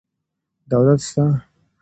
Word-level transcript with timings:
دولت 0.71 0.99
سته. 1.07 1.23